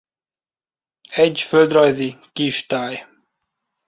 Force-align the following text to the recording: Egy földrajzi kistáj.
Egy 1.11 1.39
földrajzi 1.41 2.19
kistáj. 2.31 3.07